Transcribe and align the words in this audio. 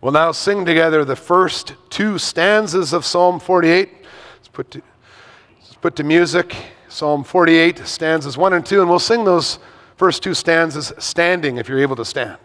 We'll 0.00 0.12
now 0.12 0.32
sing 0.32 0.64
together 0.64 1.04
the 1.04 1.16
first 1.16 1.74
two 1.88 2.18
stanzas 2.18 2.92
of 2.92 3.04
Psalm 3.04 3.40
48. 3.40 3.88
Let's 4.34 4.48
put 4.48 4.70
to, 4.72 4.82
let's 5.60 5.74
put 5.76 5.96
to 5.96 6.04
music 6.04 6.54
Psalm 6.88 7.24
48, 7.24 7.86
stanzas 7.86 8.36
1 8.36 8.52
and 8.52 8.64
2, 8.64 8.80
and 8.80 8.90
we'll 8.90 8.98
sing 8.98 9.24
those 9.24 9.58
first 9.96 10.22
two 10.22 10.34
stanzas 10.34 10.92
standing 10.98 11.56
if 11.56 11.68
you're 11.68 11.80
able 11.80 11.96
to 11.96 12.04
stand. 12.04 12.38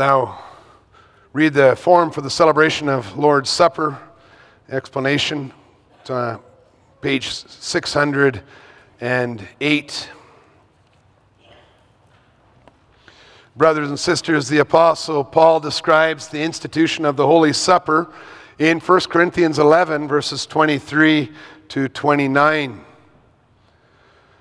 Now, 0.00 0.40
read 1.34 1.52
the 1.52 1.76
form 1.76 2.10
for 2.10 2.22
the 2.22 2.30
celebration 2.30 2.88
of 2.88 3.18
Lord's 3.18 3.50
Supper. 3.50 3.98
Explanation. 4.70 5.52
It's 6.00 6.08
on 6.08 6.40
page 7.02 7.28
608. 7.28 10.10
Brothers 13.54 13.90
and 13.90 14.00
sisters, 14.00 14.48
the 14.48 14.60
Apostle 14.60 15.22
Paul 15.22 15.60
describes 15.60 16.28
the 16.28 16.40
institution 16.40 17.04
of 17.04 17.16
the 17.16 17.26
Holy 17.26 17.52
Supper 17.52 18.10
in 18.58 18.80
1 18.80 19.00
Corinthians 19.00 19.58
11, 19.58 20.08
verses 20.08 20.46
23 20.46 21.30
to 21.68 21.88
29. 21.90 22.86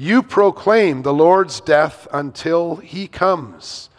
you 0.00 0.22
proclaim 0.22 1.02
the 1.02 1.12
Lord's 1.12 1.60
death 1.60 2.08
until 2.10 2.76
he 2.76 3.06
comes. 3.06 3.90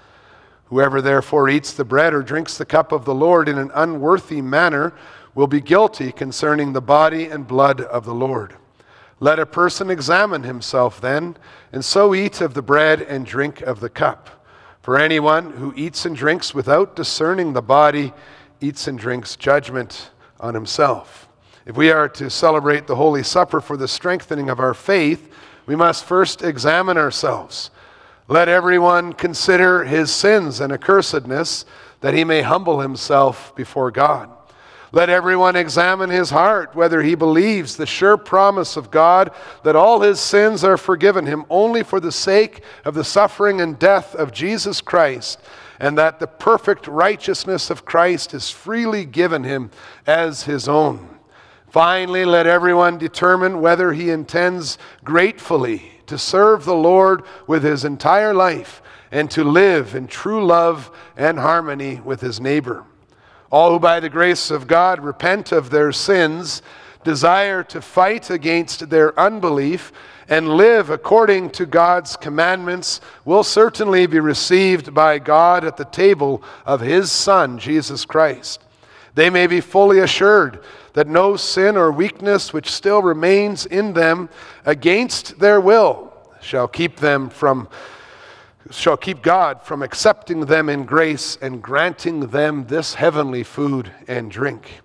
Whoever 0.66 1.00
therefore 1.00 1.48
eats 1.48 1.74
the 1.74 1.86
bread 1.86 2.12
or 2.12 2.24
drinks 2.24 2.58
the 2.58 2.66
cup 2.66 2.92
of 2.92 3.06
the 3.06 3.14
Lord 3.14 3.48
in 3.48 3.60
an 3.60 3.70
unworthy 3.76 4.42
manner 4.42 4.94
will 5.36 5.46
be 5.46 5.62
guilty 5.62 6.12
concerning 6.12 6.74
the 6.74 6.82
body 6.82 7.26
and 7.26 7.46
blood 7.46 7.82
of 7.82 8.04
the 8.04 8.16
Lord. 8.16 8.56
Let 9.20 9.38
a 9.38 9.46
person 9.46 9.92
examine 9.92 10.42
himself 10.42 11.00
then, 11.00 11.38
and 11.72 11.86
so 11.86 12.16
eat 12.16 12.42
of 12.42 12.56
the 12.56 12.64
bread 12.64 13.04
and 13.04 13.24
drink 13.24 13.62
of 13.62 13.80
the 13.80 13.90
cup. 13.90 14.44
For 14.82 14.98
anyone 14.98 15.52
who 15.52 15.72
eats 15.76 16.08
and 16.08 16.16
drinks 16.16 16.52
without 16.56 16.96
discerning 16.96 17.54
the 17.54 17.62
body 17.62 18.12
eats 18.60 18.88
and 18.88 18.98
drinks 18.98 19.36
judgment 19.36 20.10
on 20.40 20.56
himself. 20.56 21.30
If 21.68 21.78
we 21.78 21.92
are 21.92 22.10
to 22.10 22.32
celebrate 22.32 22.88
the 22.88 22.96
Holy 22.96 23.22
Supper 23.22 23.62
for 23.62 23.78
the 23.78 23.88
strengthening 23.88 24.50
of 24.50 24.60
our 24.60 24.74
faith, 24.74 25.32
we 25.66 25.76
must 25.76 26.06
first 26.06 26.42
examine 26.42 26.98
ourselves. 26.98 27.72
Let 28.28 28.48
everyone 28.48 29.14
consider 29.14 29.84
his 29.84 30.12
sins 30.12 30.60
and 30.62 30.72
accursedness, 30.72 31.66
that 32.00 32.14
he 32.14 32.24
may 32.24 32.42
humble 32.42 32.80
himself 32.80 33.56
before 33.56 33.92
God. 33.92 34.30
Let 34.94 35.10
everyone 35.10 35.56
examine 35.56 36.10
his 36.10 36.32
heart, 36.32 36.76
whether 36.76 37.02
he 37.02 37.16
believes 37.16 37.78
the 37.78 37.86
sure 37.86 38.18
promise 38.18 38.76
of 38.76 38.92
God 38.92 39.32
that 39.64 39.76
all 39.76 40.02
his 40.02 40.20
sins 40.20 40.64
are 40.66 40.78
forgiven 40.78 41.26
him 41.26 41.46
only 41.50 41.84
for 41.84 42.00
the 42.00 42.12
sake 42.12 42.64
of 42.84 42.94
the 42.94 43.04
suffering 43.04 43.62
and 43.62 43.80
death 43.80 44.14
of 44.16 44.34
Jesus 44.34 44.82
Christ, 44.82 45.40
and 45.80 45.98
that 45.98 46.20
the 46.20 46.28
perfect 46.28 46.88
righteousness 46.88 47.70
of 47.70 47.86
Christ 47.86 48.34
is 48.34 48.50
freely 48.50 49.06
given 49.06 49.46
him 49.46 49.72
as 50.06 50.44
his 50.44 50.68
own. 50.68 51.11
Finally, 51.72 52.26
let 52.26 52.46
everyone 52.46 52.98
determine 52.98 53.62
whether 53.62 53.94
he 53.94 54.10
intends 54.10 54.78
gratefully 55.06 55.90
to 56.06 56.18
serve 56.18 56.66
the 56.66 56.76
Lord 56.76 57.24
with 57.48 57.64
his 57.64 57.86
entire 57.86 58.34
life 58.34 58.82
and 59.10 59.32
to 59.32 59.46
live 59.46 59.96
in 59.96 60.08
true 60.08 60.46
love 60.46 60.92
and 61.16 61.40
harmony 61.40 62.02
with 62.04 62.20
his 62.20 62.42
neighbor. 62.42 62.84
All 63.50 63.72
who, 63.72 63.80
by 63.80 64.02
the 64.02 64.10
grace 64.10 64.52
of 64.52 64.68
God, 64.68 65.00
repent 65.00 65.54
of 65.54 65.70
their 65.70 65.94
sins, 65.94 66.62
desire 67.06 67.64
to 67.64 67.82
fight 67.82 68.30
against 68.30 68.90
their 68.90 69.18
unbelief, 69.18 69.94
and 70.28 70.56
live 70.56 70.90
according 70.90 71.52
to 71.52 71.66
God's 71.66 72.18
commandments 72.18 73.00
will 73.24 73.46
certainly 73.46 74.08
be 74.08 74.20
received 74.20 74.94
by 74.94 75.20
God 75.20 75.64
at 75.64 75.78
the 75.78 75.86
table 75.86 76.44
of 76.66 76.82
his 76.82 77.14
Son, 77.14 77.58
Jesus 77.58 78.04
Christ. 78.04 78.62
They 79.16 79.30
may 79.30 79.48
be 79.48 79.62
fully 79.62 80.00
assured 80.00 80.62
that 80.94 81.08
no 81.08 81.36
sin 81.36 81.78
or 81.78 81.92
weakness 81.92 82.54
which 82.54 82.70
still 82.70 83.02
remains 83.02 83.66
in 83.66 83.94
them 83.94 84.30
against 84.66 85.40
their 85.40 85.60
will 85.60 86.12
shall 86.42 86.68
keep 86.68 86.98
them 86.98 87.30
from 87.30 87.68
shall 88.70 88.98
keep 88.98 89.22
God 89.22 89.62
from 89.62 89.82
accepting 89.82 90.42
them 90.42 90.70
in 90.70 90.86
grace 90.86 91.38
and 91.42 91.62
granting 91.62 92.28
them 92.28 92.68
this 92.68 92.94
heavenly 92.94 93.44
food 93.44 93.92
and 94.08 94.32
drink. 94.32 94.82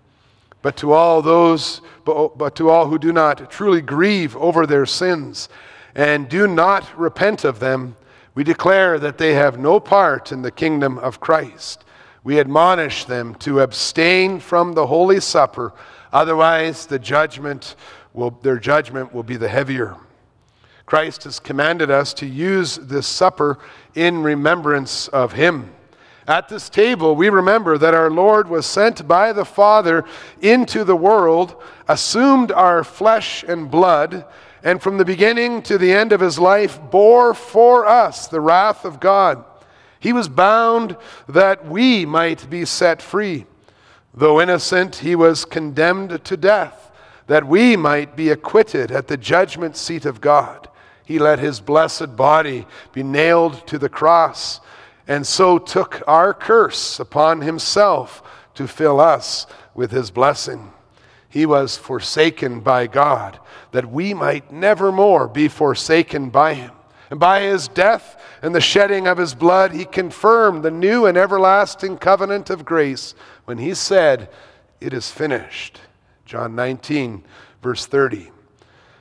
But 0.62 0.76
to 0.79 0.93
all 0.93 1.23
those 1.23 1.82
but, 2.05 2.37
but 2.38 2.56
to 2.56 2.70
all 2.70 2.87
who 2.88 2.99
do 2.99 3.12
not 3.12 3.50
truly 3.50 3.81
grieve 3.81 4.37
over 4.37 4.67
their 4.67 4.87
sins 4.87 5.49
and 5.94 6.29
do 6.29 6.47
not 6.47 6.99
repent 6.99 7.44
of 7.44 7.61
them, 7.61 7.97
we 8.35 8.44
declare 8.44 8.99
that 8.99 9.19
they 9.19 9.35
have 9.35 9.58
no 9.58 9.81
part 9.81 10.32
in 10.32 10.43
the 10.43 10.50
kingdom 10.50 10.99
of 10.99 11.20
Christ. 11.20 11.85
We 12.26 12.40
admonish 12.40 13.05
them 13.05 13.37
to 13.37 13.61
abstain 13.61 14.40
from 14.40 14.75
the 14.75 14.88
Holy 14.88 15.20
Supper 15.20 15.73
Otherwise, 16.17 16.87
the 16.87 16.99
judgment 16.99 17.76
will, 18.14 18.31
their 18.31 18.58
judgment 18.58 19.12
will 19.12 19.23
be 19.23 19.37
the 19.37 19.49
heavier. 19.49 19.96
Christ 20.87 21.25
has 21.25 21.38
commanded 21.38 21.90
us 21.90 22.14
to 22.14 22.26
use 22.26 22.76
this 22.76 23.06
supper 23.06 23.58
in 23.94 24.23
remembrance 24.23 25.08
of 25.08 25.32
him. 25.32 25.75
At 26.26 26.49
this 26.49 26.70
table, 26.70 27.14
we 27.14 27.28
remember 27.28 27.76
that 27.76 27.93
our 27.93 28.11
Lord 28.11 28.49
was 28.49 28.64
sent 28.64 29.06
by 29.06 29.34
the 29.34 29.44
Father 29.44 30.05
into 30.40 30.84
the 30.84 30.96
world, 30.96 31.62
assumed 31.87 32.50
our 32.50 32.82
flesh 32.82 33.44
and 33.46 33.70
blood, 33.70 34.25
and 34.64 34.82
from 34.82 34.96
the 34.96 35.05
beginning 35.05 35.61
to 35.64 35.76
the 35.76 35.93
end 35.93 36.12
of 36.12 36.20
his 36.20 36.38
life 36.38 36.81
bore 36.90 37.34
for 37.34 37.87
us 37.87 38.26
the 38.26 38.40
wrath 38.40 38.87
of 38.87 39.00
God. 39.00 39.44
He 39.98 40.12
was 40.12 40.28
bound 40.28 40.96
that 41.28 41.66
we 41.66 42.06
might 42.06 42.48
be 42.50 42.64
set 42.64 43.00
free. 43.00 43.46
Though 44.14 44.40
innocent, 44.40 44.96
he 44.96 45.14
was 45.14 45.44
condemned 45.44 46.25
to 46.25 46.37
death, 46.37 46.90
that 47.26 47.46
we 47.46 47.76
might 47.76 48.16
be 48.16 48.31
acquitted 48.31 48.90
at 48.90 49.08
the 49.08 49.16
judgment 49.16 49.76
seat 49.76 50.06
of 50.06 50.20
God. 50.20 50.69
He 51.04 51.19
let 51.19 51.38
his 51.38 51.60
blessed 51.60 52.16
body 52.16 52.66
be 52.93 53.02
nailed 53.02 53.66
to 53.69 53.78
the 53.78 53.88
cross, 53.88 54.60
and 55.06 55.26
so 55.26 55.58
took 55.58 56.02
our 56.06 56.34
curse 56.34 56.98
upon 56.98 57.43
himself 57.43 58.22
to 58.54 58.66
fill 58.66 59.00
us 59.00 59.46
with 59.75 59.90
his 59.90 60.10
blessing. 60.10 60.72
He 61.28 61.44
was 61.44 61.76
forsaken 61.76 62.60
by 62.60 62.87
God, 62.87 63.38
that 63.72 63.90
we 63.90 64.14
might 64.14 64.50
never 64.50 64.90
more 64.90 65.28
be 65.28 65.48
forsaken 65.48 66.31
by 66.31 66.54
him. 66.54 66.72
And 67.11 67.20
by 67.20 67.43
his 67.43 67.69
death 67.69 68.20
and 68.43 68.55
the 68.55 68.61
shedding 68.61 69.06
of 69.06 69.19
his 69.19 69.35
blood, 69.35 69.73
he 69.73 69.85
confirmed 69.85 70.62
the 70.62 70.70
new 70.70 71.06
and 71.06 71.17
everlasting 71.17 71.99
covenant 71.99 72.50
of 72.50 72.64
grace 72.64 73.14
when 73.44 73.58
he 73.58 73.75
said, 73.75 74.29
It 74.81 74.93
is 74.93 75.11
finished. 75.11 75.81
John 76.25 76.56
19, 76.56 77.23
verse 77.62 77.87
30. 77.87 78.31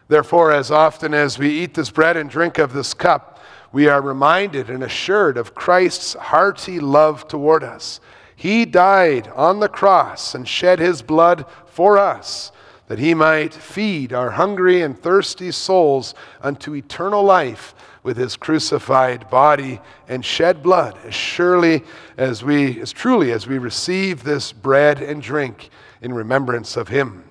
Therefore, 0.08 0.52
as 0.52 0.70
often 0.70 1.16
as 1.16 1.40
we 1.40 1.50
eat 1.50 1.74
this 1.74 1.90
bread 1.90 2.16
and 2.16 2.30
drink 2.30 2.60
of 2.60 2.74
this 2.74 2.94
cup, 2.94 3.40
we 3.72 3.88
are 3.88 4.02
reminded 4.02 4.70
and 4.70 4.84
assured 4.84 5.38
of 5.38 5.56
Christ's 5.56 6.14
hearty 6.14 6.80
love 6.80 7.28
toward 7.28 7.64
us. 7.64 8.00
He 8.36 8.66
died 8.66 9.28
on 9.30 9.60
the 9.60 9.68
cross 9.68 10.36
and 10.36 10.48
shed 10.48 10.80
his 10.80 11.02
blood 11.02 11.46
for 11.66 11.98
us, 11.98 12.52
that 12.88 13.00
he 13.00 13.16
might 13.16 13.54
feed 13.54 14.14
our 14.14 14.32
hungry 14.32 14.82
and 14.82 14.98
thirsty 14.98 15.52
souls 15.52 16.14
unto 16.42 16.76
eternal 16.76 17.24
life 17.24 17.74
with 18.06 18.18
his 18.18 18.38
crucified 18.38 19.28
body 19.32 19.82
and 20.08 20.24
shed 20.24 20.62
blood 20.62 20.96
as 21.04 21.16
surely 21.16 21.84
as 22.18 22.44
we 22.44 22.80
as 22.80 22.94
truly 22.94 23.32
as 23.32 23.48
we 23.48 23.58
receive 23.58 24.24
this 24.24 24.54
bread 24.54 25.02
and 25.02 25.24
drink 25.24 25.72
in 26.04 26.14
remembrance 26.14 26.78
of 26.78 26.88
him. 26.88 27.24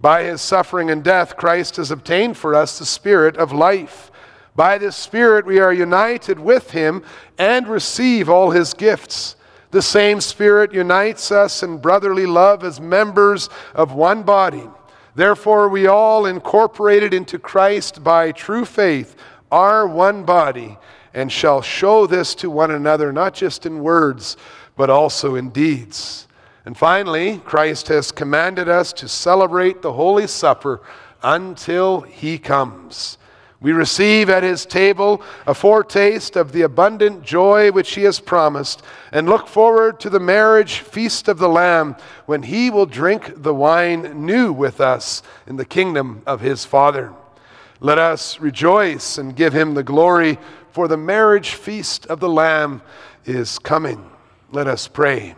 By 0.00 0.24
his 0.24 0.42
suffering 0.42 0.90
and 0.90 1.04
death 1.04 1.36
Christ 1.36 1.76
has 1.76 1.92
obtained 1.92 2.36
for 2.36 2.52
us 2.52 2.80
the 2.80 2.84
spirit 2.84 3.36
of 3.36 3.52
life. 3.52 4.10
By 4.56 4.76
this 4.76 4.96
spirit 4.96 5.46
we 5.46 5.60
are 5.60 5.72
united 5.72 6.40
with 6.40 6.72
him 6.72 7.04
and 7.38 7.68
receive 7.68 8.28
all 8.28 8.50
his 8.50 8.74
gifts. 8.74 9.36
The 9.70 9.82
same 9.82 10.20
spirit 10.20 10.74
unites 10.74 11.30
us 11.30 11.62
in 11.62 11.78
brotherly 11.78 12.26
love 12.26 12.64
as 12.64 12.80
members 12.80 13.48
of 13.72 13.94
one 13.94 14.24
body. 14.24 14.68
Therefore, 15.14 15.68
we 15.68 15.86
all 15.86 16.24
incorporated 16.24 17.12
into 17.12 17.38
Christ 17.38 18.02
by 18.02 18.32
true 18.32 18.64
faith 18.64 19.14
are 19.52 19.86
one 19.86 20.24
body 20.24 20.78
and 21.14 21.30
shall 21.30 21.62
show 21.62 22.06
this 22.06 22.34
to 22.36 22.50
one 22.50 22.70
another, 22.70 23.12
not 23.12 23.34
just 23.34 23.66
in 23.66 23.82
words, 23.82 24.36
but 24.76 24.90
also 24.90 25.34
in 25.34 25.50
deeds. 25.50 26.26
And 26.64 26.76
finally, 26.76 27.38
Christ 27.38 27.88
has 27.88 28.10
commanded 28.10 28.68
us 28.68 28.92
to 28.94 29.08
celebrate 29.08 29.82
the 29.82 29.92
Holy 29.92 30.26
Supper 30.26 30.80
until 31.22 32.00
he 32.00 32.38
comes. 32.38 33.18
We 33.60 33.72
receive 33.72 34.28
at 34.28 34.42
his 34.42 34.66
table 34.66 35.22
a 35.46 35.54
foretaste 35.54 36.34
of 36.34 36.50
the 36.50 36.62
abundant 36.62 37.22
joy 37.22 37.70
which 37.70 37.94
he 37.94 38.02
has 38.02 38.18
promised, 38.18 38.82
and 39.12 39.28
look 39.28 39.46
forward 39.46 40.00
to 40.00 40.10
the 40.10 40.18
marriage 40.18 40.78
feast 40.78 41.28
of 41.28 41.38
the 41.38 41.48
Lamb 41.48 41.94
when 42.26 42.42
he 42.42 42.70
will 42.70 42.86
drink 42.86 43.42
the 43.42 43.54
wine 43.54 44.26
new 44.26 44.52
with 44.52 44.80
us 44.80 45.22
in 45.46 45.56
the 45.56 45.64
kingdom 45.64 46.22
of 46.26 46.40
his 46.40 46.64
Father. 46.64 47.12
Let 47.82 47.98
us 47.98 48.38
rejoice 48.38 49.18
and 49.18 49.34
give 49.34 49.52
him 49.52 49.74
the 49.74 49.82
glory, 49.82 50.38
for 50.70 50.86
the 50.86 50.96
marriage 50.96 51.54
feast 51.54 52.06
of 52.06 52.20
the 52.20 52.28
Lamb 52.28 52.80
is 53.24 53.58
coming. 53.58 54.08
Let 54.52 54.68
us 54.68 54.86
pray. 54.86 55.34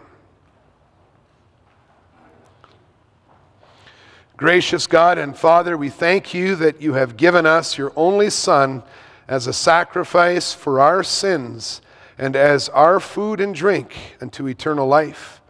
Gracious 4.36 4.86
God 4.86 5.16
and 5.16 5.34
Father, 5.34 5.74
we 5.78 5.88
thank 5.88 6.34
you 6.34 6.54
that 6.56 6.82
you 6.82 6.92
have 6.92 7.16
given 7.16 7.46
us 7.46 7.78
your 7.78 7.94
only 7.96 8.28
Son 8.28 8.82
as 9.26 9.46
a 9.46 9.54
sacrifice 9.54 10.52
for 10.52 10.80
our 10.80 11.02
sins 11.02 11.80
and 12.18 12.36
as 12.36 12.68
our 12.68 13.00
food 13.00 13.40
and 13.40 13.54
drink 13.54 13.96
unto 14.20 14.46
eternal 14.46 14.86
life. 14.86 15.40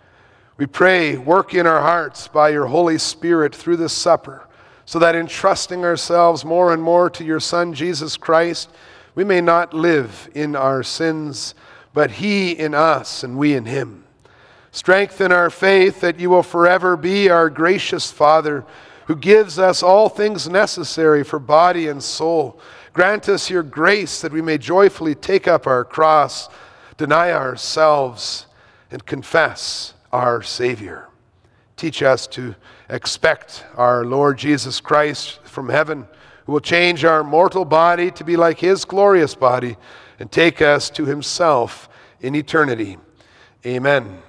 We 0.57 0.67
pray, 0.67 1.17
work 1.17 1.55
in 1.55 1.67
our 1.67 1.81
hearts 1.81 2.29
by 2.29 2.51
your 2.51 2.67
Holy 2.67 2.99
Spirit 2.99 3.53
through 3.53 3.79
this 3.79 3.93
supper 3.93 4.44
so 4.87 4.99
that 4.99 5.15
in 5.15 5.27
trusting 5.27 5.85
ourselves 5.85 6.45
more 6.45 6.73
and 6.73 6.83
more 6.83 7.09
to 7.11 7.25
your 7.25 7.41
Son, 7.41 7.73
Jesus 7.73 8.17
Christ, 8.17 8.71
we 9.15 9.25
may 9.25 9.41
not 9.41 9.73
live 9.73 10.29
in 10.35 10.57
our 10.57 10.83
sins, 10.83 11.55
but 11.93 12.13
He 12.13 12.53
in 12.53 12.75
us 12.75 13.23
and 13.23 13.39
we 13.39 13.55
in 13.55 13.65
Him. 13.65 14.05
Strengthen 14.73 15.31
our 15.31 15.51
faith 15.51 16.01
that 16.01 16.19
you 16.19 16.29
will 16.29 16.43
forever 16.43 16.97
be 16.97 17.31
our 17.31 17.49
gracious 17.49 18.11
Father 18.11 18.65
who 19.07 19.15
gives 19.15 19.59
us 19.59 19.83
all 19.83 20.09
things 20.09 20.49
necessary 20.49 21.23
for 21.23 21.39
body 21.39 21.89
and 21.89 22.03
soul. 22.03 22.59
Grant 22.93 23.29
us 23.29 23.51
your 23.51 23.63
grace 23.63 24.21
that 24.21 24.33
we 24.33 24.43
may 24.43 24.59
joyfully 24.59 25.15
take 25.15 25.47
up 25.47 25.67
our 25.67 25.85
cross, 25.85 26.49
deny 26.97 27.33
ourselves, 27.33 28.47
and 28.91 29.05
confess 29.05 29.95
our 30.13 30.43
Savior. 30.43 31.09
Teach 31.77 32.03
us 32.03 32.27
to 32.29 32.55
expect 32.89 33.65
our 33.77 34.05
Lord 34.05 34.39
Jesus 34.39 34.81
Christ 34.81 35.41
from 35.45 35.69
heaven, 35.69 36.07
who 36.47 36.53
will 36.53 36.61
change 36.61 37.05
our 37.05 37.25
mortal 37.25 37.65
body 37.65 38.11
to 38.13 38.25
be 38.25 38.37
like 38.37 38.59
his 38.59 38.85
glorious 38.85 39.35
body 39.35 39.77
and 40.19 40.31
take 40.31 40.63
us 40.63 40.89
to 40.91 41.05
himself 41.05 41.89
in 42.21 42.35
eternity. 42.35 42.99
Amen. 43.67 44.23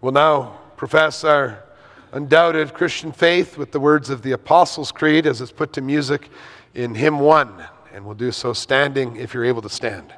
We'll 0.00 0.12
now 0.12 0.58
profess 0.76 1.24
our 1.24 1.64
undoubted 2.12 2.74
Christian 2.74 3.12
faith 3.12 3.56
with 3.56 3.72
the 3.72 3.80
words 3.80 4.10
of 4.10 4.22
the 4.22 4.32
Apostles' 4.32 4.92
Creed 4.92 5.26
as 5.26 5.40
it's 5.40 5.52
put 5.52 5.72
to 5.74 5.80
music 5.80 6.28
in 6.74 6.94
hymn 6.94 7.18
1. 7.18 7.64
And 7.94 8.04
we'll 8.04 8.14
do 8.14 8.32
so 8.32 8.52
standing 8.52 9.16
if 9.16 9.34
you're 9.34 9.44
able 9.44 9.62
to 9.62 9.68
stand. 9.68 10.12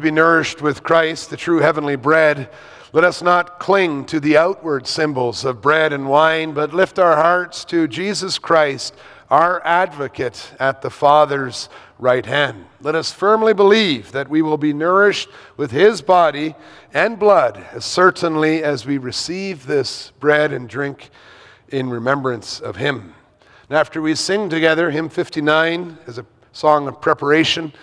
To 0.00 0.04
be 0.04 0.10
nourished 0.10 0.62
with 0.62 0.82
Christ, 0.82 1.28
the 1.28 1.36
true 1.36 1.58
heavenly 1.58 1.94
bread, 1.94 2.48
let 2.94 3.04
us 3.04 3.20
not 3.20 3.60
cling 3.60 4.06
to 4.06 4.18
the 4.18 4.34
outward 4.34 4.86
symbols 4.86 5.44
of 5.44 5.60
bread 5.60 5.92
and 5.92 6.08
wine, 6.08 6.52
but 6.54 6.72
lift 6.72 6.98
our 6.98 7.16
hearts 7.16 7.66
to 7.66 7.86
Jesus 7.86 8.38
Christ, 8.38 8.94
our 9.28 9.62
advocate 9.62 10.52
at 10.58 10.80
the 10.80 10.88
Father's 10.88 11.68
right 11.98 12.24
hand. 12.24 12.64
Let 12.80 12.94
us 12.94 13.12
firmly 13.12 13.52
believe 13.52 14.12
that 14.12 14.30
we 14.30 14.40
will 14.40 14.56
be 14.56 14.72
nourished 14.72 15.28
with 15.58 15.70
his 15.70 16.00
body 16.00 16.54
and 16.94 17.18
blood 17.18 17.62
as 17.72 17.84
certainly 17.84 18.62
as 18.62 18.86
we 18.86 18.96
receive 18.96 19.66
this 19.66 20.12
bread 20.18 20.50
and 20.50 20.66
drink 20.66 21.10
in 21.68 21.90
remembrance 21.90 22.58
of 22.58 22.76
him. 22.76 23.14
And 23.68 23.76
after 23.76 24.00
we 24.00 24.14
sing 24.14 24.48
together 24.48 24.90
hymn 24.90 25.10
59 25.10 25.98
as 26.06 26.16
a 26.16 26.24
song 26.52 26.88
of 26.88 27.02
preparation, 27.02 27.74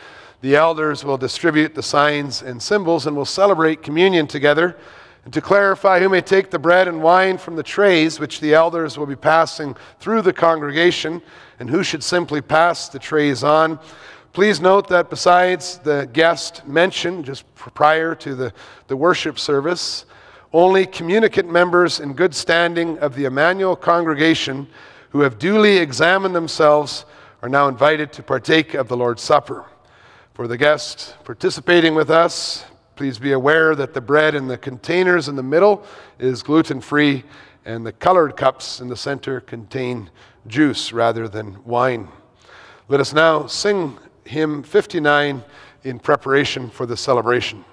the 0.42 0.56
elders 0.56 1.04
will 1.04 1.18
distribute 1.18 1.74
the 1.74 1.84
signs 1.84 2.42
and 2.42 2.62
symbols 2.62 3.08
and 3.08 3.16
will 3.16 3.26
celebrate 3.26 3.82
communion 3.82 4.28
together. 4.28 4.78
And 5.26 5.34
to 5.34 5.42
clarify 5.42 6.00
who 6.00 6.10
may 6.10 6.22
take 6.22 6.52
the 6.52 6.60
bread 6.60 6.88
and 6.88 7.02
wine 7.02 7.38
from 7.38 7.56
the 7.56 7.64
trays, 7.64 8.20
which 8.20 8.40
the 8.40 8.54
elders 8.54 8.98
will 8.98 9.06
be 9.06 9.16
passing 9.16 9.76
through 10.00 10.22
the 10.22 10.32
congregation, 10.32 11.22
and 11.60 11.70
who 11.70 11.84
should 11.84 12.04
simply 12.04 12.40
pass 12.40 12.88
the 12.88 13.00
trays 13.00 13.44
on, 13.44 13.80
please 14.32 14.62
note 14.62 14.88
that 14.88 15.10
besides 15.10 15.80
the 15.80 16.08
guest 16.14 16.66
mentioned 16.68 17.26
just 17.26 17.44
prior 17.56 18.14
to 18.16 18.36
the, 18.36 18.54
the 18.88 18.96
worship 18.96 19.40
service, 19.40 20.06
only 20.54 20.86
communicant 20.86 21.52
members 21.52 22.00
in 22.00 22.14
good 22.14 22.34
standing 22.34 22.98
of 23.00 23.16
the 23.16 23.26
Emmanuel 23.26 23.76
congregation 23.76 24.68
who 25.10 25.22
have 25.22 25.40
duly 25.40 25.78
examined 25.78 26.36
themselves 26.36 27.06
are 27.42 27.50
now 27.50 27.68
invited 27.68 28.14
to 28.14 28.24
partake 28.24 28.76
of 28.76 28.88
the 28.88 28.96
Lord's 28.96 29.22
Supper. 29.22 29.66
For 30.38 30.48
the 30.48 30.56
guests 30.56 31.16
participating 31.24 31.96
with 31.96 32.12
us, 32.12 32.64
please 32.96 33.18
be 33.18 33.32
aware 33.32 33.74
that 33.74 33.96
the 33.96 34.02
bread 34.02 34.36
in 34.36 34.48
the 34.48 34.56
containers 34.56 35.28
in 35.28 35.36
the 35.36 35.42
middle 35.42 35.84
is 36.20 36.44
gluten 36.44 36.80
free, 36.80 37.24
and 37.66 37.84
the 37.84 37.92
colored 37.92 38.38
cups 38.38 38.80
in 38.80 38.88
the 38.88 38.96
center 38.96 39.42
contain 39.42 40.12
juice 40.46 40.94
rather 40.94 41.28
than 41.28 41.58
wine. 41.66 42.10
Let 42.88 43.00
us 43.00 43.14
now 43.14 43.48
sing 43.48 43.98
hymn 44.26 44.62
59 44.62 45.44
in 45.84 45.98
preparation 45.98 46.70
for 46.70 46.86
the 46.86 46.98
celebration. 46.98 47.66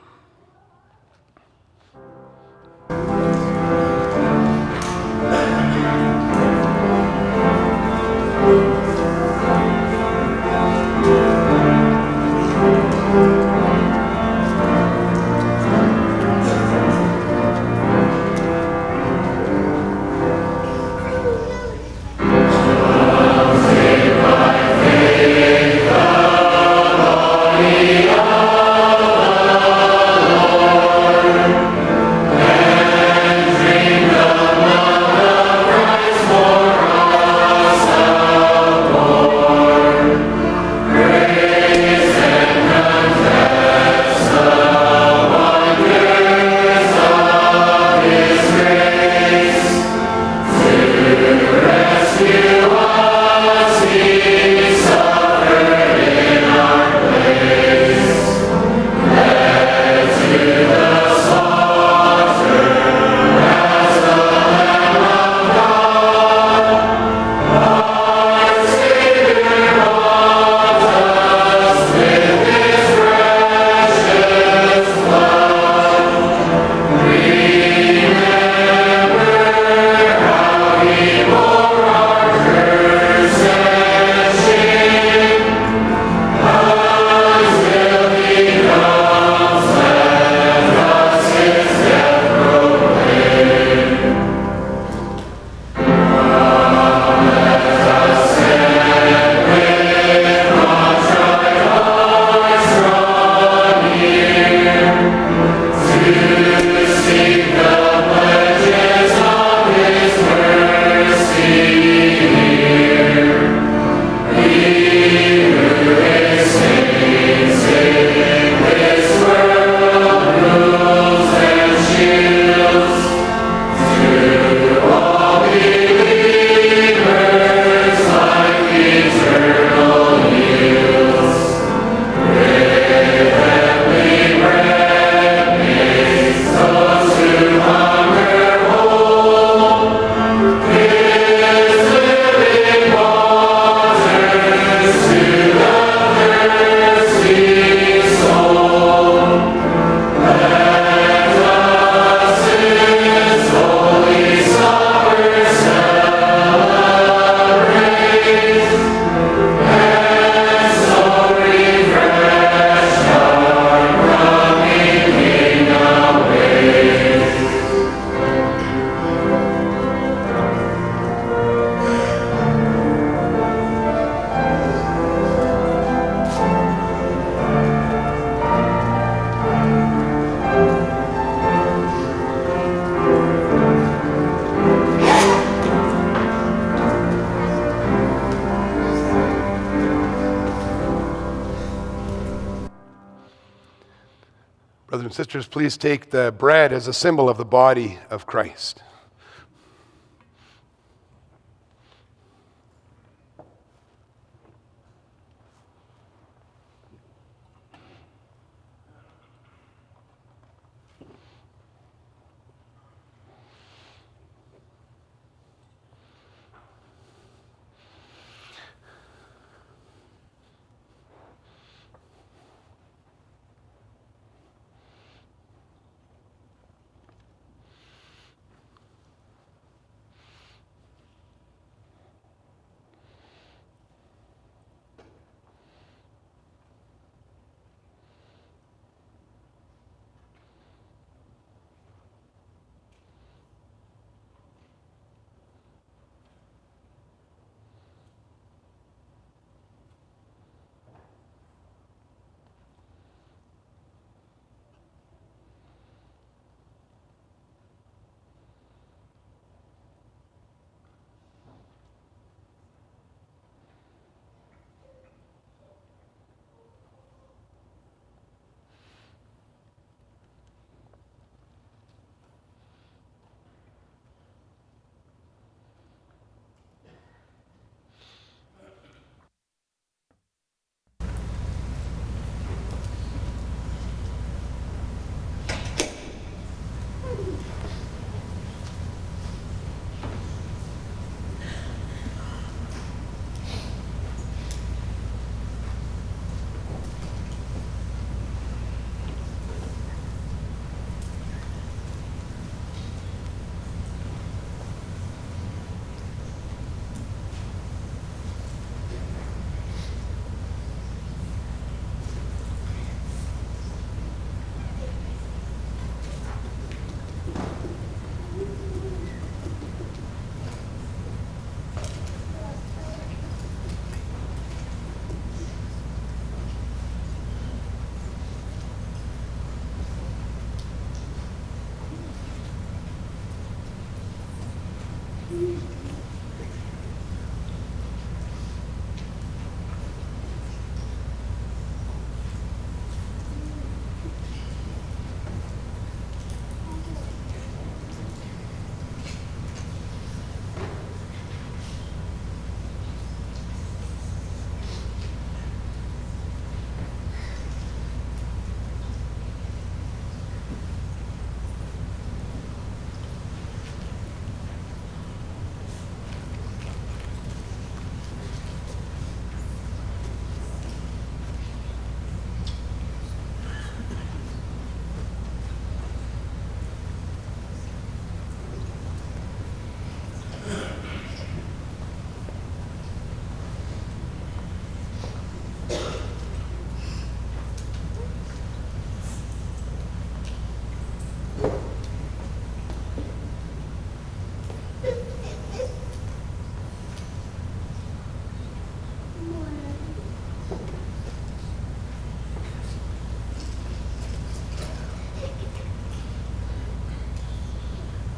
Please 195.55 195.77
take 195.77 196.11
the 196.11 196.35
bread 196.37 196.73
as 196.73 196.89
a 196.89 196.93
symbol 196.93 197.29
of 197.29 197.37
the 197.37 197.45
body 197.45 197.97
of 198.11 198.27
Christ. 198.27 198.83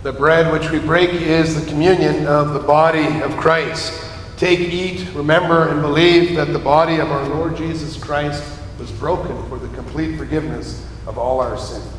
The 0.06 0.12
bread 0.12 0.52
which 0.52 0.70
we 0.70 0.78
break 0.78 1.10
is 1.10 1.60
the 1.60 1.68
communion 1.68 2.28
of 2.28 2.54
the 2.54 2.60
body 2.60 3.22
of 3.22 3.36
Christ. 3.36 4.08
Take, 4.36 4.60
eat, 4.60 5.04
remember, 5.16 5.68
and 5.68 5.82
believe 5.82 6.36
that 6.36 6.52
the 6.52 6.60
body 6.60 7.00
of 7.00 7.10
our 7.10 7.28
Lord 7.28 7.56
Jesus 7.56 7.96
Christ 7.96 8.44
was 8.78 8.92
broken 8.92 9.36
for 9.48 9.58
the 9.58 9.66
complete 9.74 10.16
forgiveness 10.16 10.86
of 11.08 11.18
all 11.18 11.40
our 11.40 11.58
sins. 11.58 11.95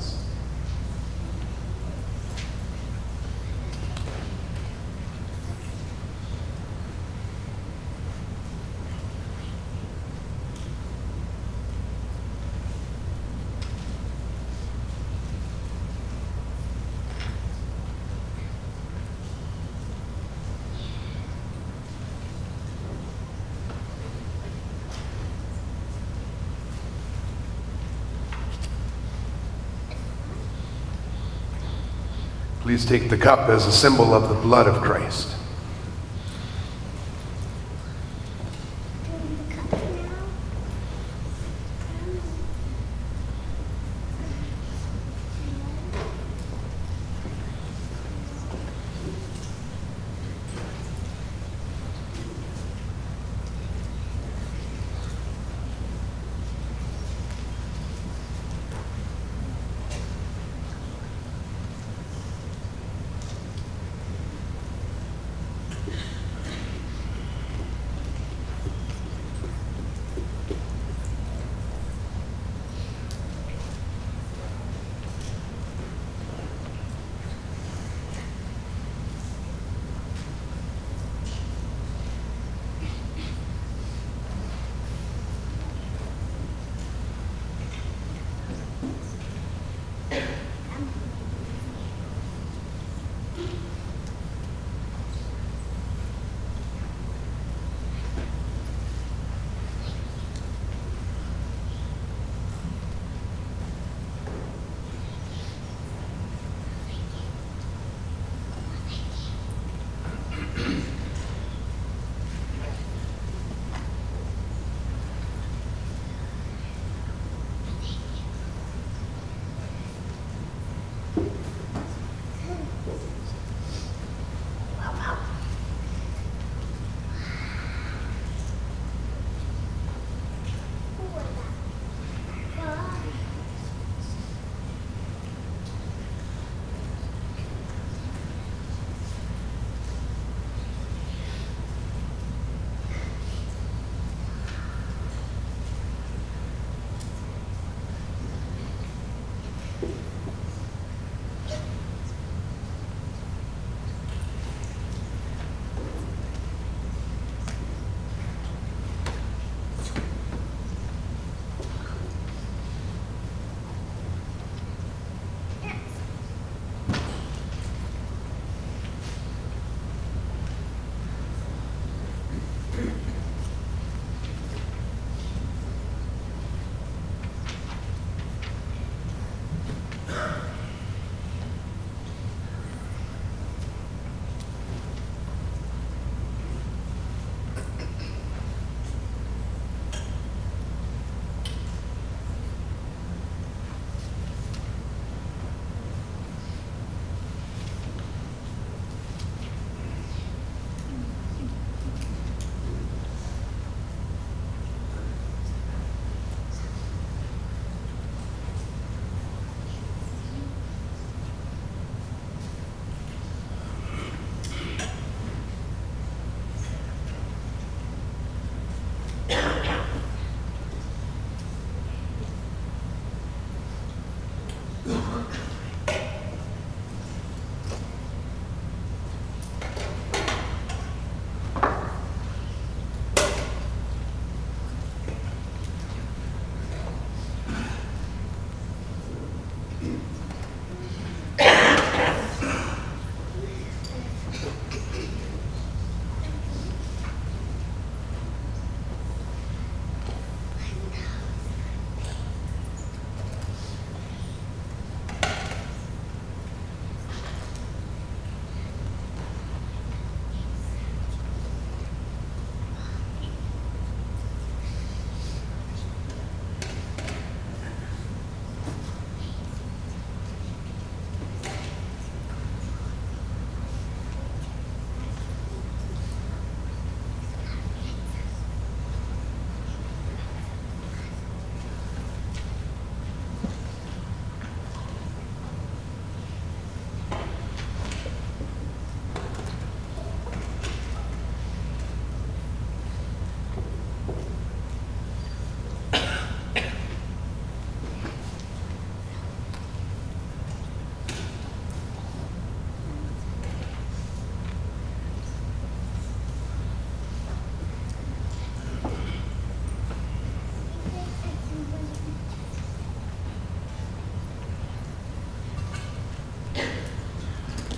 Please 32.77 32.85
take 32.85 33.09
the 33.09 33.17
cup 33.17 33.49
as 33.49 33.65
a 33.65 33.71
symbol 33.71 34.13
of 34.13 34.29
the 34.29 34.35
blood 34.35 34.67
of 34.67 34.83
Christ. 34.83 35.35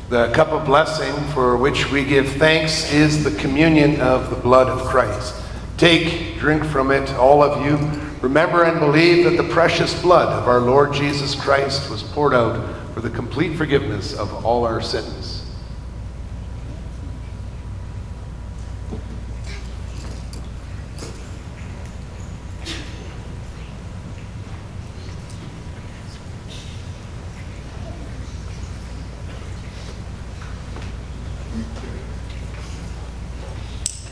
The 0.09 0.31
cup 0.31 0.47
of 0.47 0.65
blessing 0.65 1.13
for 1.35 1.55
which 1.55 1.91
we 1.91 2.03
give 2.03 2.27
thanks 2.37 2.91
is 2.91 3.23
the 3.23 3.29
communion 3.39 4.01
of 4.01 4.31
the 4.31 4.35
blood 4.35 4.67
of 4.67 4.87
Christ. 4.87 5.35
Take, 5.77 6.39
drink 6.39 6.65
from 6.65 6.89
it, 6.89 7.13
all 7.13 7.43
of 7.43 7.63
you. 7.63 7.77
Remember 8.19 8.63
and 8.63 8.79
believe 8.79 9.23
that 9.25 9.37
the 9.37 9.47
precious 9.53 10.01
blood 10.01 10.29
of 10.29 10.47
our 10.47 10.61
Lord 10.61 10.93
Jesus 10.93 11.35
Christ 11.35 11.91
was 11.91 12.01
poured 12.01 12.33
out 12.33 12.93
for 12.95 13.01
the 13.01 13.11
complete 13.11 13.55
forgiveness 13.55 14.15
of 14.15 14.43
all 14.43 14.65
our 14.65 14.81
sins. 14.81 15.39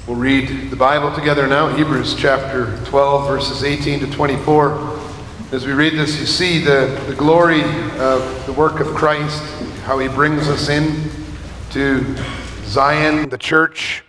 We'll 0.08 0.16
read 0.28 0.70
the 0.70 0.76
Bible 0.76 1.16
together 1.16 1.48
now, 1.48 1.74
Hebrews 1.74 2.14
chapter 2.14 2.78
12, 2.84 3.28
verses 3.30 3.64
18 3.64 4.02
to 4.02 4.12
24. 4.12 5.00
As 5.54 5.66
we 5.66 5.72
read 5.72 5.94
this, 5.94 6.20
you 6.20 6.26
see 6.26 6.60
the, 6.60 7.02
the 7.08 7.16
glory 7.16 7.62
of 7.98 8.46
the 8.46 8.52
work 8.52 8.82
of 8.82 8.88
Christ, 8.88 9.42
how 9.84 10.00
he 10.00 10.10
brings 10.10 10.50
us 10.50 10.68
in 10.68 11.10
to 11.70 12.04
Zion, 12.66 13.30
the 13.30 13.38
church, 13.38 14.04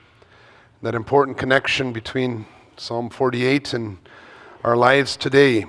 that 0.83 0.97
important 0.97 1.39
connection 1.39 1.93
between 1.93 2.47
Psalm 2.77 3.11
48 3.11 3.73
and 3.75 3.99
our 4.65 4.77
lives 4.77 5.17
today. 5.17 5.67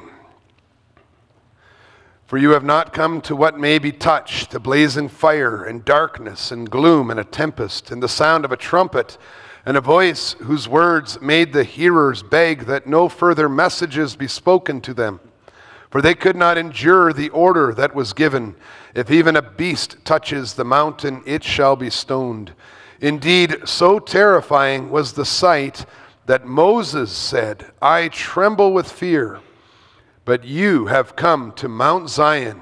For 2.26 2.40
you 2.40 2.50
have 2.54 2.64
not 2.64 2.92
come 2.92 3.22
to 3.22 3.36
what 3.36 3.60
may 3.60 3.78
be 3.78 3.92
touched, 3.92 4.50
the 4.50 4.60
blazing 4.60 5.10
fire 5.10 5.64
and 5.64 5.86
darkness 5.86 6.52
and 6.52 6.68
gloom 6.68 7.12
and 7.12 7.20
a 7.20 7.24
tempest 7.24 7.92
and 7.92 8.02
the 8.02 8.10
sound 8.10 8.46
of 8.46 8.52
a 8.52 8.58
trumpet 8.58 9.20
and 9.66 9.78
a 9.78 9.82
voice 9.82 10.34
whose 10.40 10.68
words 10.68 11.22
made 11.22 11.54
the 11.54 11.64
hearers 11.64 12.24
beg 12.24 12.66
that 12.66 12.88
no 12.88 13.10
further 13.10 13.50
messages 13.50 14.16
be 14.16 14.28
spoken 14.28 14.82
to 14.82 14.94
them. 14.94 15.20
For 15.90 16.02
they 16.02 16.14
could 16.14 16.36
not 16.36 16.58
endure 16.58 17.14
the 17.14 17.30
order 17.30 17.74
that 17.74 17.96
was 17.96 18.14
given 18.14 18.56
If 18.96 19.12
even 19.12 19.36
a 19.36 19.42
beast 19.42 19.98
touches 20.04 20.54
the 20.56 20.66
mountain, 20.66 21.22
it 21.26 21.44
shall 21.44 21.76
be 21.76 21.90
stoned. 21.90 22.54
Indeed, 23.00 23.68
so 23.68 24.00
terrifying 24.00 24.90
was 24.90 25.14
the 25.14 25.26
sight 25.26 25.86
that 26.26 26.46
Moses 26.46 27.12
said, 27.12 27.72
I 27.82 28.08
tremble 28.08 28.74
with 28.74 28.92
fear. 28.92 29.40
But 30.26 30.44
you 30.44 30.88
have 30.88 31.16
come 31.16 31.52
to 31.54 31.68
Mount 31.68 32.10
Zion 32.10 32.62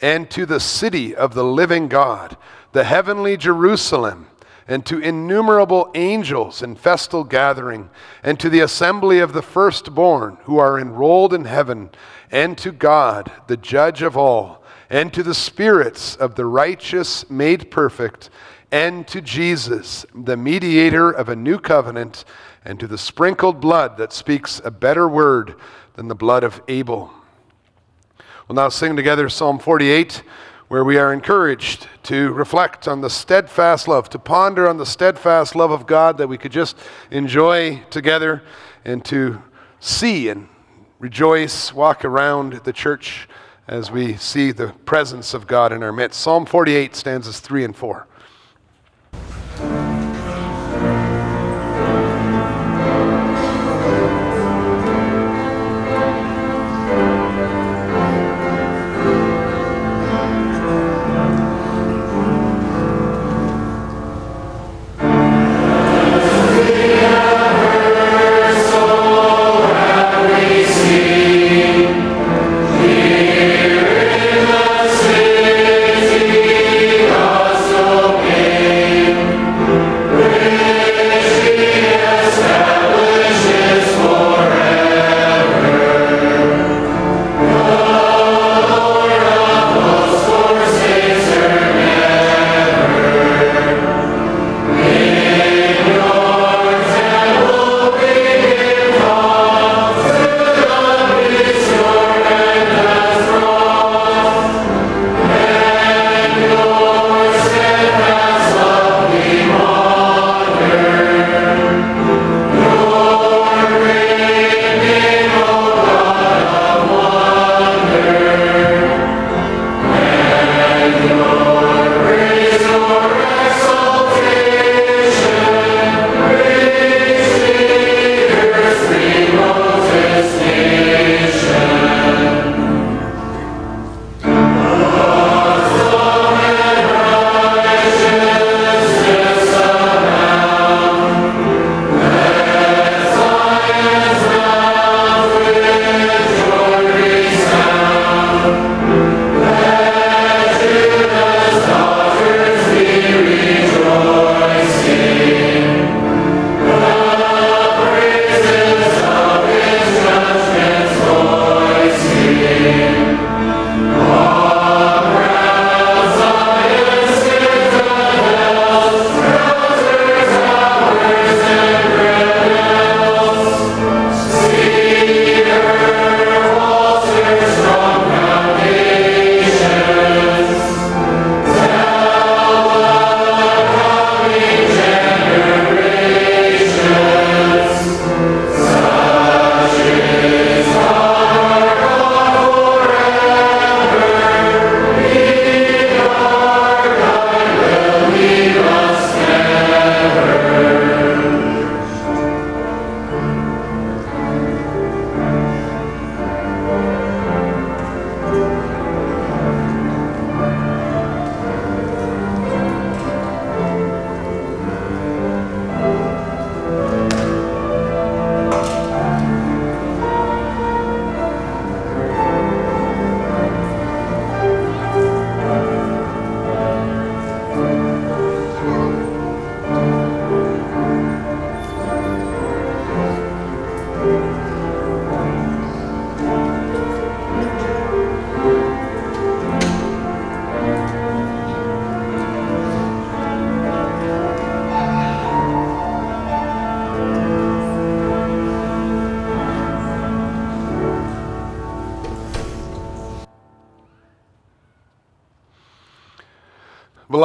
and 0.00 0.30
to 0.30 0.46
the 0.46 0.60
city 0.60 1.14
of 1.14 1.34
the 1.34 1.44
living 1.44 1.88
God, 1.88 2.36
the 2.72 2.84
heavenly 2.84 3.36
Jerusalem 3.36 4.26
and 4.68 4.84
to 4.86 4.98
innumerable 4.98 5.90
angels 5.94 6.62
in 6.62 6.74
festal 6.74 7.22
gathering, 7.24 7.88
and 8.22 8.38
to 8.40 8.50
the 8.50 8.60
assembly 8.60 9.20
of 9.20 9.32
the 9.32 9.42
firstborn 9.42 10.38
who 10.44 10.58
are 10.58 10.78
enrolled 10.78 11.32
in 11.32 11.44
heaven, 11.44 11.90
and 12.30 12.58
to 12.58 12.72
God, 12.72 13.30
the 13.46 13.56
judge 13.56 14.02
of 14.02 14.16
all, 14.16 14.62
and 14.90 15.12
to 15.12 15.22
the 15.22 15.34
spirits 15.34 16.16
of 16.16 16.34
the 16.34 16.46
righteous 16.46 17.28
made 17.30 17.70
perfect, 17.70 18.30
and 18.72 19.06
to 19.06 19.20
Jesus, 19.20 20.04
the 20.14 20.36
mediator 20.36 21.10
of 21.10 21.28
a 21.28 21.36
new 21.36 21.58
covenant, 21.58 22.24
and 22.64 22.80
to 22.80 22.88
the 22.88 22.98
sprinkled 22.98 23.60
blood 23.60 23.96
that 23.96 24.12
speaks 24.12 24.60
a 24.64 24.70
better 24.70 25.08
word 25.08 25.54
than 25.94 26.08
the 26.08 26.14
blood 26.14 26.42
of 26.42 26.60
Abel. 26.66 27.12
We'll 28.48 28.56
now 28.56 28.68
sing 28.68 28.96
together 28.96 29.28
Psalm 29.28 29.58
48 29.58 30.22
where 30.68 30.84
we 30.84 30.98
are 30.98 31.12
encouraged 31.12 31.86
to 32.02 32.32
reflect 32.32 32.88
on 32.88 33.00
the 33.00 33.10
steadfast 33.10 33.86
love, 33.86 34.08
to 34.10 34.18
ponder 34.18 34.68
on 34.68 34.76
the 34.78 34.86
steadfast 34.86 35.54
love 35.54 35.70
of 35.70 35.86
God 35.86 36.18
that 36.18 36.28
we 36.28 36.38
could 36.38 36.52
just 36.52 36.76
enjoy 37.10 37.82
together 37.90 38.42
and 38.84 39.04
to 39.04 39.40
see 39.78 40.28
and 40.28 40.48
rejoice, 40.98 41.72
walk 41.72 42.04
around 42.04 42.54
the 42.64 42.72
church 42.72 43.28
as 43.68 43.90
we 43.90 44.16
see 44.16 44.52
the 44.52 44.68
presence 44.84 45.34
of 45.34 45.46
God 45.46 45.72
in 45.72 45.82
our 45.82 45.92
midst. 45.92 46.20
Psalm 46.20 46.46
48 46.46 46.96
stanzas 46.96 47.40
3 47.40 47.64
and 47.64 47.76
4. 47.76 48.05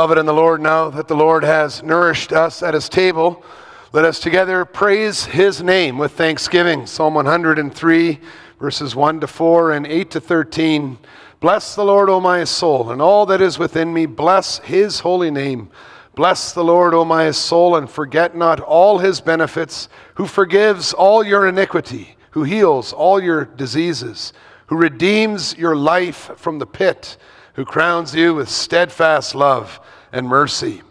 Beloved 0.01 0.17
in 0.17 0.25
the 0.25 0.33
Lord, 0.33 0.61
now 0.61 0.89
that 0.89 1.07
the 1.07 1.15
Lord 1.15 1.43
has 1.43 1.83
nourished 1.83 2.33
us 2.33 2.63
at 2.63 2.73
his 2.73 2.89
table, 2.89 3.45
let 3.93 4.03
us 4.03 4.19
together 4.19 4.65
praise 4.65 5.25
his 5.25 5.61
name 5.61 5.99
with 5.99 6.13
thanksgiving. 6.13 6.87
Psalm 6.87 7.13
103, 7.13 8.19
verses 8.59 8.95
1 8.95 9.19
to 9.19 9.27
4 9.27 9.73
and 9.73 9.85
8 9.85 10.09
to 10.09 10.19
13. 10.19 10.97
Bless 11.39 11.75
the 11.75 11.85
Lord, 11.85 12.09
O 12.09 12.19
my 12.19 12.43
soul, 12.45 12.89
and 12.89 12.99
all 12.99 13.27
that 13.27 13.41
is 13.41 13.59
within 13.59 13.93
me, 13.93 14.07
bless 14.07 14.57
his 14.57 15.01
holy 15.01 15.29
name. 15.29 15.69
Bless 16.15 16.51
the 16.51 16.63
Lord, 16.63 16.95
O 16.95 17.05
my 17.05 17.29
soul, 17.29 17.75
and 17.75 17.87
forget 17.87 18.35
not 18.35 18.59
all 18.59 18.97
his 18.97 19.21
benefits, 19.21 19.87
who 20.15 20.25
forgives 20.25 20.93
all 20.93 21.23
your 21.23 21.47
iniquity, 21.47 22.15
who 22.31 22.41
heals 22.41 22.91
all 22.91 23.21
your 23.21 23.45
diseases, 23.45 24.33
who 24.65 24.77
redeems 24.77 25.55
your 25.59 25.75
life 25.75 26.31
from 26.37 26.57
the 26.57 26.65
pit 26.65 27.17
who 27.53 27.65
crowns 27.65 28.15
you 28.15 28.33
with 28.33 28.49
steadfast 28.49 29.35
love 29.35 29.79
and 30.11 30.27
mercy. 30.27 30.81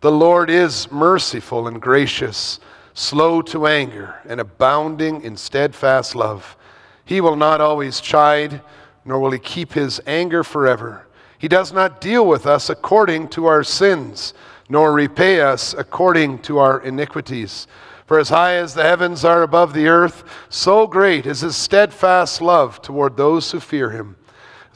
The 0.00 0.12
Lord 0.12 0.50
is 0.50 0.90
merciful 0.90 1.66
and 1.68 1.80
gracious, 1.80 2.60
slow 2.94 3.42
to 3.42 3.66
anger, 3.66 4.16
and 4.28 4.40
abounding 4.40 5.22
in 5.22 5.36
steadfast 5.36 6.14
love. 6.14 6.56
He 7.04 7.20
will 7.20 7.36
not 7.36 7.60
always 7.60 8.00
chide, 8.00 8.60
nor 9.04 9.18
will 9.20 9.30
he 9.30 9.38
keep 9.38 9.72
his 9.72 10.00
anger 10.06 10.44
forever. 10.44 11.06
He 11.38 11.48
does 11.48 11.72
not 11.72 12.00
deal 12.00 12.26
with 12.26 12.46
us 12.46 12.68
according 12.68 13.28
to 13.28 13.46
our 13.46 13.62
sins, 13.62 14.34
nor 14.68 14.92
repay 14.92 15.40
us 15.40 15.72
according 15.72 16.40
to 16.40 16.58
our 16.58 16.80
iniquities. 16.80 17.66
For 18.06 18.18
as 18.18 18.28
high 18.28 18.54
as 18.54 18.74
the 18.74 18.82
heavens 18.82 19.24
are 19.24 19.42
above 19.42 19.72
the 19.72 19.86
earth, 19.86 20.24
so 20.48 20.86
great 20.86 21.26
is 21.26 21.40
his 21.40 21.56
steadfast 21.56 22.40
love 22.40 22.82
toward 22.82 23.16
those 23.16 23.50
who 23.50 23.60
fear 23.60 23.90
him. 23.90 24.16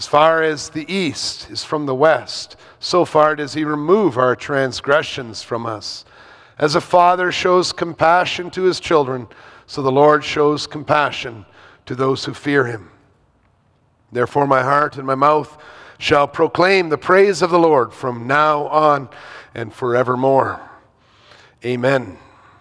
As 0.02 0.08
far 0.08 0.42
as 0.42 0.70
the 0.70 0.92
east 0.92 1.48
is 1.48 1.62
from 1.62 1.86
the 1.86 1.94
west, 1.94 2.56
so 2.80 3.04
far 3.04 3.36
does 3.36 3.54
he 3.54 3.62
remove 3.62 4.18
our 4.18 4.34
transgressions 4.34 5.44
from 5.44 5.64
us. 5.64 6.04
As 6.58 6.74
a 6.74 6.80
father 6.80 7.30
shows 7.30 7.72
compassion 7.72 8.50
to 8.50 8.64
his 8.64 8.80
children, 8.80 9.28
so 9.64 9.80
the 9.80 9.92
Lord 9.92 10.24
shows 10.24 10.66
compassion 10.66 11.46
to 11.86 11.94
those 11.94 12.24
who 12.24 12.34
fear 12.34 12.64
him. 12.64 12.90
Therefore, 14.10 14.44
my 14.48 14.64
heart 14.64 14.96
and 14.96 15.06
my 15.06 15.14
mouth 15.14 15.56
shall 15.98 16.26
proclaim 16.26 16.88
the 16.88 16.98
praise 16.98 17.40
of 17.40 17.50
the 17.50 17.60
Lord 17.60 17.94
from 17.94 18.26
now 18.26 18.66
on 18.66 19.08
and 19.54 19.72
forevermore. 19.72 20.68
Amen. 21.64 22.18